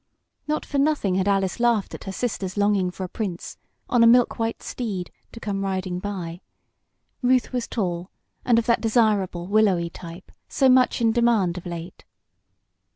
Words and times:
Not 0.47 0.65
for 0.65 0.79
nothing 0.79 1.13
had 1.13 1.27
Alice 1.27 1.59
laughed 1.59 1.93
at 1.93 2.05
her 2.05 2.11
sister's 2.11 2.57
longing 2.57 2.89
for 2.89 3.03
a 3.03 3.07
prince, 3.07 3.59
on 3.87 4.03
a 4.03 4.07
milk 4.07 4.39
white 4.39 4.63
steed, 4.63 5.11
to 5.31 5.39
come 5.39 5.63
riding 5.63 5.99
by. 5.99 6.41
Ruth 7.21 7.53
was 7.53 7.67
tall, 7.67 8.09
and 8.43 8.57
of 8.57 8.65
that 8.65 8.81
desirable 8.81 9.45
willowy 9.45 9.91
type, 9.91 10.31
so 10.49 10.69
much 10.69 11.01
in 11.01 11.11
demand 11.11 11.55
of 11.59 11.67
late. 11.67 12.03